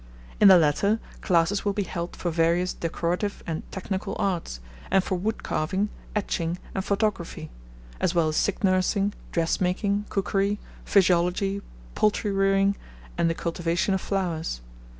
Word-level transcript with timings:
In 0.39 0.47
the 0.47 0.57
latter, 0.57 0.99
classes 1.21 1.63
will 1.63 1.73
be 1.73 1.83
held 1.83 2.15
for 2.15 2.31
various 2.31 2.73
decorative 2.73 3.43
and 3.45 3.61
technical 3.71 4.15
arts, 4.17 4.59
and 4.89 5.03
for 5.03 5.13
wood 5.13 5.43
carving, 5.43 5.89
etching, 6.15 6.57
and 6.73 6.83
photography, 6.83 7.51
as 7.99 8.15
well 8.15 8.27
as 8.29 8.35
sick 8.35 8.63
nursing, 8.63 9.13
dressmaking, 9.31 10.05
cookery, 10.09 10.57
physiology, 10.85 11.61
poultry 11.93 12.31
rearing, 12.31 12.75
and 13.15 13.29
the 13.29 13.35
cultivation 13.35 13.93
of 13.93 14.01
flowers. 14.01 14.61